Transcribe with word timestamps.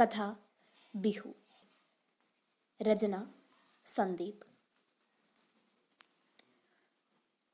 കഥ 0.00 0.34
ബിഹു. 0.94 1.34
രചന 2.82 3.26
സന്ദീപ്. 3.86 4.46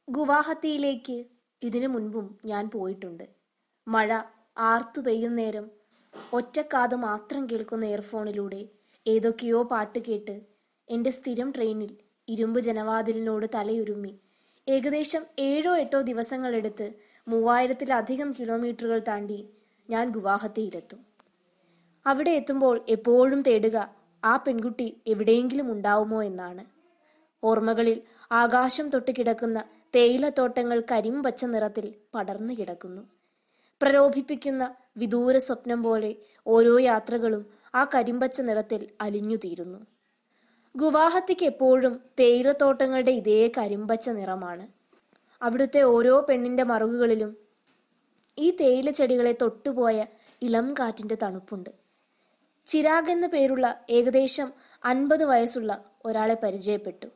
ഗുവാഹത്തിയിലേക്ക് 0.08 1.24
ഇതിനു 1.62 1.86
മുൻപും 1.86 2.38
ഞാൻ 2.44 2.70
പോയിട്ടുണ്ട്. 2.70 3.28
മഴ 3.88 4.22
ആർത്തു 4.58 5.00
പെയ്യുന്നേരം 5.00 5.70
ഒറ്റക്കാത് 6.32 6.94
മാത്രം 6.94 7.50
കേൾക്കുന്ന 7.50 7.84
ഇയർഫോണിലൂടെ 7.84 8.68
ഏതൊക്കെയോ 9.06 9.62
പാട്ട് 9.62 9.98
കേട്ട് 9.98 10.46
എന്റെ 10.88 11.10
സ്ഥിരം 11.10 11.52
ട്രെയിനിൽ 11.56 11.96
ഇരുമ്പ് 12.28 12.60
ജനവാതിലിനോട് 12.60 13.46
തലയുരുമ്മി. 13.54 14.20
ഏകദേശം 14.68 15.26
ഏഴോ 15.38 15.76
എട്ടോ 15.76 16.00
ദിവസങ്ങളെടുത്ത് 16.00 16.92
മൂവായിരത്തിലധികം 17.28 18.32
കിലോമീറ്ററുകൾ 18.32 18.98
താണ്ടി 18.98 19.48
ഞാൻ 19.90 20.10
ഗുവാഹത്തിയിലെത്തും. 20.10 21.07
അവിടെ 22.06 22.30
എത്തുമ്പോൾ 22.30 22.80
എപ്പോഴും 22.88 23.42
തേടുക 23.42 23.90
ആ 24.24 24.36
പെൺകുട്ടി 24.36 25.02
എവിടെയെങ്കിലും 25.06 25.72
ഉണ്ടാവുമോ 25.72 26.22
എന്നാണ്. 26.22 26.64
ഓർമ്മകളിൽ 27.44 28.02
ആകാശം 28.32 28.88
തൊട്ട് 28.88 29.10
കിടക്കുന്ന 29.18 29.64
തേയിലത്തോട്ടങ്ങൾ 29.94 30.80
കരിമ്പച്ച 30.80 31.44
നിറത്തിൽ 31.44 31.94
പടർന്നു 32.14 32.54
കിടക്കുന്നു. 32.54 33.02
പ്രലോഭിപ്പിക്കുന്ന 33.82 34.74
വിദൂര 34.96 35.38
സ്വപ്നം 35.38 35.82
പോലെ 35.82 36.16
ഓരോ 36.46 36.78
യാത്രകളും 36.78 37.46
ആ 37.74 37.84
കരിമ്പച്ച 37.84 38.40
നിറത്തിൽ 38.40 38.88
അലിഞ്ഞുതീരുന്നു. 39.00 39.78
ഗുവാഹത്തിക്ക് 40.76 41.46
എപ്പോഴും 41.46 42.00
തേയിലത്തോട്ടങ്ങളുടെ 42.20 43.10
ഇതേ 43.10 43.52
കരിമ്പച്ച 43.58 44.10
നിറമാണ്. 44.10 44.68
അവിടുത്തെ 45.42 45.82
ഓരോ 45.82 46.26
പെണ്ണിന്റെ 46.28 46.62
മറുകുകളിലും 46.62 47.36
ഈ 48.38 48.50
തേയില 48.50 48.90
ചെടികളെ 48.90 49.34
തൊട്ടുപോയ 49.42 50.06
ഇളം 50.42 50.74
കാറ്റിന്റെ 50.74 51.16
തണുപ്പുണ്ട്. 51.22 51.87
ചിരാഗ് 52.68 53.10
എന്ന 53.10 53.26
പേരുള്ള 53.26 53.66
ഏകദേശം 53.90 54.52
അൻപത് 54.84 55.24
വയസ്സുള്ള 55.24 55.72
ഒരാളെ 56.04 56.34
പരിചയപ്പെട്ടു. 56.34 57.08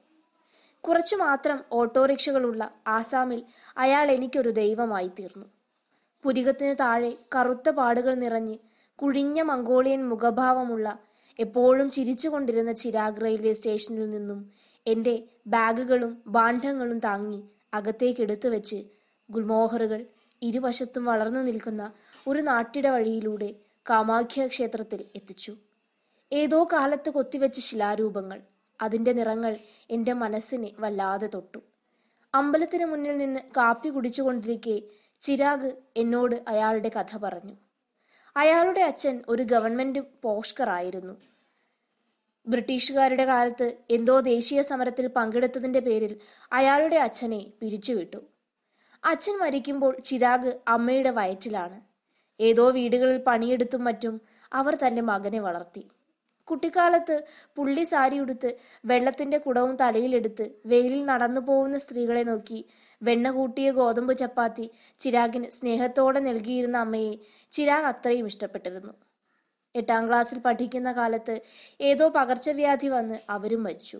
കുറച്ചു 0.84 1.16
മാത്രം 1.16 1.58
ഓട്ടോറിക്ഷകളുള്ള 1.72 2.62
ആസാമിൽ 2.86 3.40
അയാൾ 3.76 4.10
എനിക്കൊരു 4.10 4.50
ദൈവമായി 4.50 5.10
തീർന്നു. 5.18 5.46
പുരികത്തിന് 6.24 6.74
താഴെ 6.80 7.12
കറുത്ത 7.34 7.70
പാടുകൾ 7.70 8.14
നിറഞ്ഞ് 8.14 8.56
കുഴിഞ്ഞ 8.98 9.42
മംഗോളിയൻ 9.42 10.08
മുഖഭാവമുള്ള 10.08 10.98
എപ്പോഴും 11.38 11.90
ചിരിച്ചുകൊണ്ടിരുന്ന 11.90 12.72
ചിരാഗ് 12.72 13.20
റെയിൽവേ 13.20 13.52
സ്റ്റേഷനിൽ 13.52 14.10
നിന്നും 14.10 14.40
എന്റെ 14.86 15.14
ബാഗുകളും 15.46 16.22
ബാണ്ഡങ്ങളും 16.26 16.98
താങ്ങി 16.98 17.40
അകത്തേക്കെടുത്തു 17.74 18.48
വെച്ച് 18.48 18.78
ഗുൽമോഹറുകൾ 19.30 20.00
ഇരുവശത്തും 20.42 21.04
വളർന്നു 21.04 21.40
നിൽക്കുന്ന 21.40 21.82
ഒരു 22.26 22.40
നാട്ടിട 22.40 22.86
വഴിയിലൂടെ 22.88 23.50
കാമാഖ്യ 23.90 24.46
ക്ഷേത്രത്തിൽ 24.46 25.04
എത്തിച്ചു. 25.16 25.56
ഏതോ 26.32 26.68
കാലത്ത് 26.72 27.10
കൊത്തിവെച്ച 27.10 27.60
ശിലാരൂപങ്ങൾ 27.60 28.40
അതിന്റെ 28.82 29.12
നിറങ്ങൾ 29.12 29.56
എന്റെ 29.90 30.12
മനസ്സിനെ 30.12 30.70
വല്ലാതെ 30.78 31.26
തൊട്ടു. 31.26 31.58
അമ്പലത്തിന് 32.34 32.84
മുന്നിൽ 32.84 33.16
നിന്ന് 33.16 33.40
കാപ്പി 33.40 33.88
കുടിച്ചുകൊണ്ടിരിക്കെ 33.88 34.82
ചിരാഗ് 35.20 35.72
എന്നോട് 35.96 36.36
അയാളുടെ 36.48 36.88
കഥ 36.88 37.16
പറഞ്ഞു. 37.16 37.52
അയാളുടെ 38.36 38.80
അച്ഛൻ 38.80 39.24
ഒരു 39.28 39.42
ഗവൺമെന്റ് 39.42 39.98
പോഷ്കർ 40.22 40.68
ആയിരുന്നു. 40.68 41.20
ബ്രിട്ടീഷുകാരുടെ 42.46 43.24
കാലത്ത് 43.24 43.76
എന്തോ 43.90 44.20
ദേശീയ 44.20 44.62
സമരത്തിൽ 44.62 45.06
പങ്കെടുത്തതിന്റെ 45.06 45.80
പേരിൽ 45.80 46.20
അയാളുടെ 46.52 46.96
അച്ഛനെ 46.96 47.46
പിരിച്ചുവിട്ടു. 47.60 48.16
അച്ഛൻ 49.04 49.38
മരിക്കുമ്പോൾ 49.38 50.00
ചിരാഗ് 50.00 50.60
അമ്മയുടെ 50.68 51.10
വയറ്റിലാണ്. 51.10 51.91
ഏതോ 52.48 52.64
വീടുകളിൽ 52.70 53.18
പണിയെടുത്തും 53.28 53.84
മറ്റും 53.84 54.14
അവർ 54.52 54.74
തന്റെ 54.74 55.02
മകനെ 55.10 55.40
വളർത്തി. 55.40 55.82
കുട്ടിക്കാലത്ത് 56.48 57.16
പുള്ളി 57.56 57.82
സാരി 57.82 58.16
ഉടുത്ത് 58.18 58.50
വെള്ളത്തിന്റെ 58.86 59.38
കുടവും 59.38 59.74
തലയിലെടുത്ത് 59.82 60.44
വെയിലിൽ 60.66 61.02
നടന്നു 61.04 61.40
പോകുന്ന 61.40 61.76
സ്ത്രീകളെ 61.78 62.22
നോക്കി 62.22 62.58
വെണ്ണ 63.02 63.30
കൂട്ടിയ 63.30 63.68
ഗോതമ്പ് 63.70 64.14
ചപ്പാത്തി 64.16 64.66
ചിരാഗിന് 64.98 65.48
സ്നേഹത്തോടെ 65.50 66.20
നൽകിയിരുന്ന 66.20 66.76
അമ്മയെ 66.76 67.14
ചിരാഗ് 67.52 67.88
അത്രയും 67.92 68.26
ഇഷ്ടപ്പെട്ടിരുന്നു. 68.26 68.92
എട്ടാം 69.74 70.02
ക്ലാസ്സിൽ 70.08 70.38
പഠിക്കുന്ന 70.46 70.92
കാലത്ത് 70.92 71.34
ഏതോ 71.80 72.06
പകർച്ചവ്യാധി 72.08 72.88
വന്ന് 72.88 73.18
അവരും 73.30 73.62
മരിച്ചു. 73.66 73.98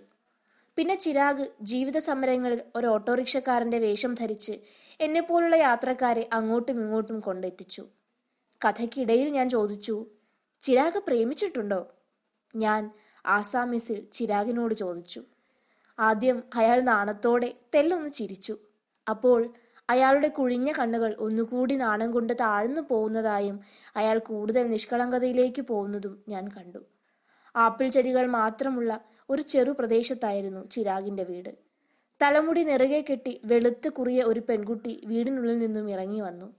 പിന്നെ 0.77 0.95
ചിരാഗ് 0.95 1.45
ജീവിത 1.71 1.97
സമരങ്ങളിൽ 2.09 2.61
ഒരു 2.75 2.87
ഓട്ടോറിക്ഷക്കാരന്റെ 2.87 3.79
വേഷം 3.79 4.13
ധരിച്ച് 4.21 4.55
എന്നെപ്പോലുള്ള 4.99 5.55
യാത്രക്കാരെ 5.67 6.23
അങ്ങോട്ടും 6.37 6.77
ഇങ്ങോട്ടും 6.83 7.19
കൊണ്ടെത്തിച്ചു. 7.19 7.83
കഥയ്ക്കിടയിൽ 8.65 9.29
ഞാൻ 9.29 9.49
ചോദിച്ചു 9.49 10.05
ചിരാഗ് 10.61 10.99
പ്രേമിച്ചിട്ടുണ്ടോ? 10.99 11.91
ഞാൻ 12.55 12.91
ആസാമിസിൽ 13.25 14.07
ചിരാഗിനോട് 14.11 14.73
ചോദിച്ചു. 14.73 15.23
ആദ്യം 15.99 16.43
അയാൾ 16.55 16.81
നാണത്തോടെ 16.81 17.53
തെല്ലൊന്ന് 17.75 18.09
ചിരിച്ചു. 18.09 18.57
അപ്പോൾ 19.09 19.53
അയാളുടെ 19.89 20.27
കുഴിഞ്ഞ 20.27 20.71
കണ്ണുകൾ 20.79 21.15
ഒന്നുകൂടി 21.19 21.75
നാണം 21.75 22.11
കൊണ്ട് 22.11 22.33
താഴ്ന്നു 22.33 22.81
പോകുന്നതായും 22.81 23.59
അയാൾ 23.95 24.19
കൂടുതൽ 24.19 24.69
നിഷ്കളങ്കതയിലേക്ക് 24.69 25.61
പോകുന്നതും 25.61 26.23
ഞാൻ 26.29 26.47
കണ്ടു. 26.47 26.79
ആപ്പിൾ 27.55 27.87
ചെടികൾ 27.87 28.25
മാത്രമുള്ള 28.27 29.01
ഒരു 29.29 29.41
ചെറു 29.41 29.71
പ്രദേശത്തായിരുന്നു 29.71 30.67
ചിരാഗിന്റെ 30.67 31.23
വീട്. 31.23 31.49
തലമുടി 32.21 32.63
നിറകെ 32.63 33.05
കെട്ടി 33.09 33.41
വെളുത്ത് 33.45 33.89
കുറിയ 33.89 34.23
ഒരു 34.23 34.39
പെൺകുട്ടി 34.39 35.03
വീടിനുള്ളിൽ 35.05 35.59
നിന്നും 35.59 35.91
ഇറങ്ങി 35.91 36.19
വന്നു. 36.19 36.55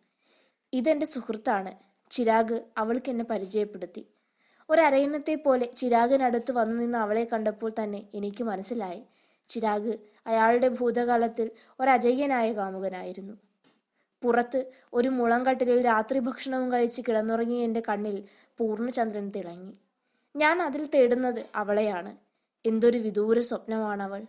ഇതെന്റെ 0.73 1.07
സുഹൃത്താണ്. 1.07 1.94
ചിരാഗ് 2.15 2.61
അവൾക്ക് 2.79 3.11
എന്നെ 3.11 3.25
പരിചയപ്പെടുത്തി. 3.25 4.03
ഒരരയന്നത്തെ 4.69 5.35
പോലെ 5.35 5.67
ചിരാഗിനടുത്ത് 5.77 6.53
വന്നു 6.53 6.77
നിന്ന് 6.77 6.99
അവളെ 6.99 7.25
കണ്ടപ്പോൾ 7.33 7.71
തന്നെ 7.71 8.01
എനിക്ക് 8.15 8.45
മനസ്സിലായി. 8.45 9.03
ചിരാഗ് 9.49 9.93
അയാളുടെ 10.27 10.69
ഭൂതകാലത്തിൽ 10.69 11.51
ഒരജയ്യനായ 11.81 12.53
കാമുകനായിരുന്നു. 12.53 13.35
പുറത്ത് 14.23 14.61
ഒരു 14.95 15.09
മുളംകട്ടിലിൽ 15.09 15.85
രാത്രി 15.85 16.19
ഭക്ഷണവും 16.19 16.73
കഴിച്ച് 16.73 17.03
കിടന്നുറങ്ങിയ 17.09 17.65
എന്റെ 17.65 17.83
കണ്ണിൽ 17.89 18.17
പൂർണചന്ദ്രൻ 18.61 19.33
തിളങ്ങി. 19.37 19.73
ഞാൻ 20.35 20.63
അതിൽ 20.63 20.87
തേടുന്നത് 20.95 21.45
അവളെയാണ്. 21.55 22.13
എന്തൊരു 22.65 22.99
വിദൂര 22.99 23.41
സ്വപ്നമാണവൾ. 23.41 24.23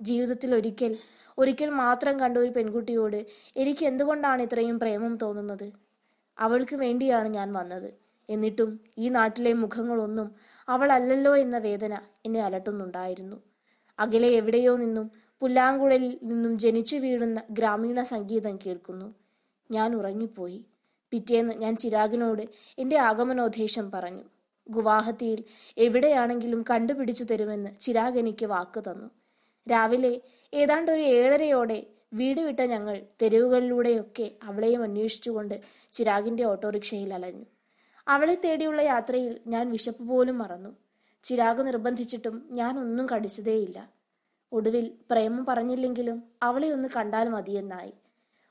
ജീവിതത്തിൽ 0.00 0.54
ഒരിക്കൽ 0.54 0.92
ഒരിക്കൽ 1.38 1.70
മാത്രം 1.70 2.20
കണ്ട 2.20 2.38
ഒരു 2.38 2.50
പെൺകുട്ടിയോട് 2.50 3.18
എനിക്ക് 3.56 3.84
എന്തുകൊണ്ടാണ് 3.86 4.42
ഇത്രയും 4.42 4.78
പ്രേമം 4.78 5.16
തോന്നുന്നത്? 5.16 5.66
അവൾക്ക് 6.38 6.76
വേണ്ടിയാണ് 6.76 7.28
ഞാൻ 7.28 7.52
വന്നത്. 7.52 7.94
എന്നിട്ടും 8.30 8.80
ഈ 8.98 9.08
നാട്ടിലെ 9.08 9.52
മുഖങ്ങളൊന്നും 9.52 10.34
അവളല്ലല്ലോ 10.68 11.36
എന്ന 11.36 11.58
വേദന 11.58 12.00
എന്നെ 12.26 12.40
അലട്ടുന്നുണ്ടായിരുന്നു. 12.40 13.36
അകലെ 13.98 14.28
എവിടെയോ 14.28 14.76
നിന്നും 14.76 15.10
പുല്ലാങ്കുഴലിൽ 15.40 16.18
നിന്നും 16.22 16.58
ജനിച്ചു 16.58 16.96
വീഴുന്ന 16.96 17.42
ഗ്രാമീണ 17.50 18.02
സംഗീതം 18.02 18.58
കേൾക്കുന്നു. 18.66 19.14
ഞാൻ 19.70 19.94
ഉറങ്ങിപ്പോയി. 19.96 20.64
പിറ്റേന്ന് 21.10 21.54
ഞാൻ 21.54 21.76
ചിരാഗിനോട് 21.76 22.42
എന്റെ 22.78 22.96
ആഗമനോദ്ദേശം 22.96 23.90
പറഞ്ഞു. 23.90 24.24
ഗുവാഹത്തിയിൽ 24.68 25.44
എവിടെയാണെങ്കിലും 25.78 26.64
കണ്ടുപിടിച്ചു 26.70 27.24
തരുമെന്ന് 27.24 27.70
ചിരാഗ് 27.80 28.18
എനിക്ക് 28.18 28.46
വാക്ക് 28.46 28.80
തന്നു. 28.80 29.10
രാവിലെ 29.70 30.20
ഏതാണ്ട് 30.54 30.92
ഒരു 30.92 31.00
ഏഴരയോടെ 31.00 31.86
വീട് 32.14 32.40
വിട്ട 32.40 32.60
ഞങ്ങൾ 32.60 33.02
തെരുവുകളിലൂടെയൊക്കെ 33.22 34.30
അവളെയും 34.42 34.82
അന്വേഷിച്ചുകൊണ്ട് 34.82 35.60
ചിരാഗിന്റെ 35.92 36.44
ഓട്ടോറിക്ഷയിൽ 36.44 37.14
അലഞ്ഞു. 37.14 37.44
അവളെ 38.08 38.34
തേടിയുള്ള 38.34 38.80
യാത്രയിൽ 38.80 39.40
ഞാൻ 39.46 39.70
വിശപ്പ് 39.70 40.04
പോലും 40.04 40.38
മറന്നു. 40.38 40.76
ചിരാഗ് 41.22 41.66
നിർബന്ധിച്ചിട്ടും 41.66 42.48
ഞാൻ 42.50 42.78
ഒന്നും 42.78 43.08
കടിച്ചതേയില്ല. 43.08 43.90
ഒടുവിൽ 44.52 44.92
പ്രേമം 45.10 45.44
പറഞ്ഞില്ലെങ്കിലും 45.44 46.22
അവളെ 46.42 46.68
ഒന്ന് 46.68 46.88
കണ്ടാൽ 46.96 47.28
മതിയെന്നായി. 47.28 47.92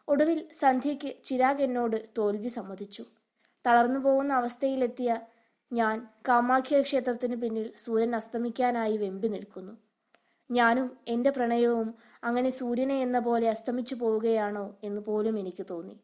ഒടുവിൽ 0.08 0.48
സന്ധ്യയ്ക്ക് 0.54 1.24
ചിരാഗ് 1.24 1.62
എന്നോട് 1.62 2.10
തോൽവി 2.18 2.48
സമ്മതിച്ചു. 2.48 3.06
തളർന്നു 3.68 4.00
പോകുന്ന 4.00 4.34
അവസ്ഥയിലെത്തിയ 4.34 5.22
ഞാൻ 5.74 6.08
കാമാഖ്യ 6.28 6.82
ക്ഷേത്രത്തിന് 6.82 7.36
പിന്നിൽ 7.36 7.74
സൂര്യൻ 7.78 8.16
അസ്തമിക്കാനായി 8.16 8.98
വെമ്പി 8.98 9.28
നിൽക്കുന്നു. 9.28 9.78
ഞാനും 10.52 10.98
എന്റെ 11.08 11.30
പ്രണയവും 11.30 11.96
അങ്ങനെ 12.24 12.50
സൂര്യനെ 12.50 13.02
എന്ന 13.02 13.20
പോലെ 13.20 13.50
അസ്തമിച്ചു 13.50 13.96
പോവുകയാണോ 13.96 14.76
എന്ന് 14.84 15.02
പോലും 15.02 15.40
എനിക്ക് 15.40 15.66
തോന്നി. 15.70 16.00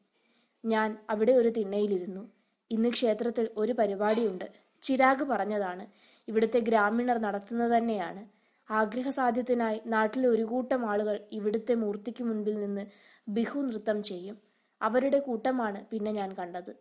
ഞാൻ 0.67 0.89
അവിടെ 1.09 1.31
ഒരു 1.31 1.49
തിണ്ണയിലിരുന്നു. 1.49 2.23
ഇന്ന് 2.71 2.89
ക്ഷേത്രത്തിൽ 2.89 3.49
ഒരു 3.57 3.73
പരിപാടിയുണ്ട്. 3.73 4.45
ചിരാഗ് 4.81 5.23
പറഞ്ഞതാണ്. 5.23 5.85
ഇവിടുത്തെ 6.27 6.59
ഗ്രാമീണർ 6.59 7.17
നടത്തുന്നത് 7.17 7.71
തന്നെയാണ്. 7.77 8.21
ആഗ്രഹസാധ്യത്തിനായി 8.69 9.81
നാട്ടിലെ 9.85 10.27
ഒരു 10.29 10.43
കൂട്ടം 10.43 10.89
ആളുകൾ 10.89 11.15
ഇവിടുത്തെ 11.31 11.73
മൂർത്തിക്ക് 11.73 12.23
മുൻപിൽ 12.23 12.55
നിന്ന് 12.59 12.83
ബിഹു 13.27 13.59
നൃത്തം 13.59 14.03
ചെയ്യും. 14.03 14.37
അവരുടെ 14.81 15.19
കൂട്ടമാണ് 15.19 15.85
പിന്നെ 15.85 16.11
ഞാൻ 16.11 16.33
കണ്ടത്. 16.33 16.71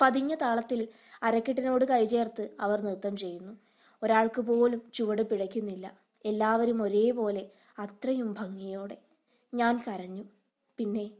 പതിഞ്ഞ 0.00 0.34
താളത്തിൽ 0.34 0.80
അരക്കെട്ടിനോട് 1.22 1.84
കൈചേർത്ത് 1.84 2.48
അവർ 2.60 2.80
നൃത്തം 2.80 3.16
ചെയ്യുന്നു. 3.16 3.52
ഒരാൾക്ക് 4.02 4.42
പോലും 4.42 4.82
ചുവട് 4.94 5.22
പിഴയ്ക്കുന്നില്ല. 5.22 5.86
എല്ലാവരും 6.24 6.82
ഒരേപോലെ 6.82 7.44
അത്രയും 7.78 8.34
ഭംഗിയോടെ. 8.38 8.96
ഞാൻ 9.52 9.84
കരഞ്ഞു. 9.88 10.24
പിന്നെ 10.78 11.10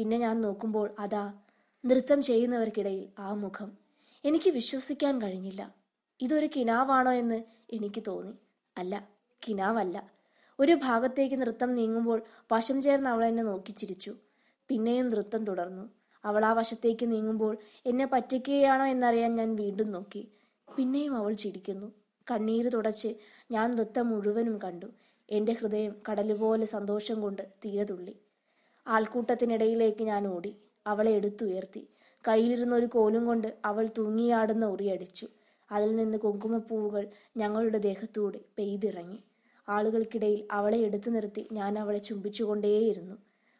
പിന്നെ 0.00 0.18
ഞാൻ 0.18 0.40
നോക്കുമ്പോൾ 0.40 0.94
അതാ 0.98 1.32
നൃത്തം 1.84 2.22
ചെയ്യുന്നവർക്കിടയിൽ 2.22 3.08
ആ 3.18 3.34
മുഖം. 3.34 3.72
എനിക്ക് 4.24 4.50
വിശ്വസിക്കാൻ 4.50 5.22
കഴിഞ്ഞില്ല. 5.22 5.74
ഇതൊരു 6.20 6.48
കിനാവാണോ 6.56 7.12
എന്ന് 7.12 7.42
എനിക്ക് 7.72 8.02
തോന്നി. 8.06 8.32
അല്ല 8.76 9.08
കിനാവല്ല. 9.48 10.10
ഒരു 10.60 10.78
ഭാഗത്തേക്ക് 10.84 11.40
നൃത്തം 11.40 11.74
നീങ്ങുമ്പോൾ 11.74 12.22
വശം 12.52 12.80
ചേർന്ന് 12.80 13.10
അവൾ 13.10 13.24
എന്നെ 13.24 13.42
നോക്കി 13.42 13.72
ചിരിച്ചു. 13.72 14.14
പിന്നെയും 14.68 15.10
നൃത്തം 15.10 15.44
തുടർന്നു. 15.44 15.90
അവൾ 16.24 16.44
ആ 16.44 16.52
വശത്തേക്ക് 16.52 17.10
നീങ്ങുമ്പോൾ 17.10 17.58
എന്നെ 17.86 18.06
പറ്റിക്കുകയാണോ 18.06 18.86
എന്നറിയാൻ 18.86 19.34
ഞാൻ 19.34 19.56
വീണ്ടും 19.56 19.92
നോക്കി. 19.92 20.28
പിന്നെയും 20.76 21.16
അവൾ 21.16 21.32
ചിരിക്കുന്നു. 21.32 21.92
കണ്ണീര് 22.30 22.70
തുടച്ച് 22.74 23.14
ഞാൻ 23.50 23.70
നൃത്തം 23.70 24.08
മുഴുവനും 24.08 24.58
കണ്ടു. 24.64 24.86
എന്റെ 25.30 25.52
ഹൃദയം 25.52 25.94
കടലുപോലെ 26.10 26.64
സന്തോഷം 26.64 27.20
കൊണ്ട് 27.20 27.42
തീരെ 27.64 27.84
തുള്ളി. 27.84 28.14
ആൾക്കൂട്ടത്തിനിടയിലേക്ക് 28.86 30.02
ഞാൻ 30.02 30.26
ഓടി. 30.26 30.56
അവളെ 30.86 31.10
എടുത്തുയർത്തി. 31.10 31.88
കയ്യിലിരുന്ന 32.28 32.74
ഒരു 32.74 32.86
കോലും 32.86 33.26
കൊണ്ട് 33.26 33.58
അവൾ 33.64 33.88
തൂങ്ങിയാടുന്ന 33.98 34.66
ഉറിയടിച്ചു 34.66 35.26
അതിൽ 35.70 35.96
നിന്ന് 35.96 36.18
കുങ്കുമപ്പൂവുകൾ 36.18 37.08
ഞങ്ങളുടെ 37.36 37.78
ദേഹത്തൂടെ 37.78 38.40
പെയ്തിറങ്ങി. 38.58 39.18
ആളുകൾക്കിടയിൽ 39.68 40.48
അവളെ 40.52 40.78
എടുത്തു 40.78 41.10
നിർത്തി 41.10 41.48
ഞാൻ 41.52 41.78
അവളെ 41.78 41.98
ചുംബിച്ചുകൊണ്ടേയിരുന്നു. 41.98 43.16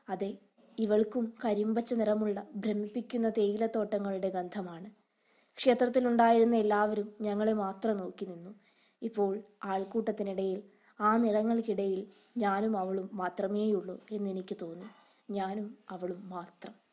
അതെ 0.09 0.37
ഇവൾക്കും 0.79 1.33
കരിമ്പച്ച 1.45 1.95
നിറമുള്ള 1.95 2.47
ഭ്രമിപ്പിക്കുന്ന 2.57 3.29
തേയിലത്തോട്ടങ്ങളുടെ 3.29 4.29
ഗന്ധമാണ്. 4.29 4.91
ക്ഷേത്രത്തിലുണ്ടായിരുന്ന 5.59 6.57
എല്ലാവരും 6.57 7.15
ഞങ്ങളെ 7.21 7.53
മാത്രം 7.53 7.97
നോക്കി 7.97 8.25
നിന്നു. 8.25 8.55
ഇപ്പോൾ 9.03 9.43
ആൾക്കൂട്ടത്തിനിടയിൽ 9.65 10.63
ആ 11.01 11.17
നിറങ്ങൾക്കിടയിൽ 11.17 12.07
ഞാനും 12.37 12.79
അവളും 12.79 13.11
മാത്രമേയുള്ളൂ 13.13 14.01
എന്നെനിക്ക് 14.13 14.57
തോന്നി. 14.63 14.89
ഞാനും 15.31 15.79
അവളും 15.91 16.29
മാത്രം. 16.29 16.90